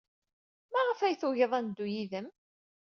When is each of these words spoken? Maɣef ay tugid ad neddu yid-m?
Maɣef 0.71 0.99
ay 1.01 1.15
tugid 1.21 1.51
ad 1.57 1.61
neddu 1.65 1.87
yid-m? 1.93 2.27